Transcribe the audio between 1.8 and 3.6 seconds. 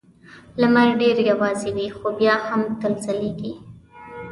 خو بیا هم تل ځلېږي.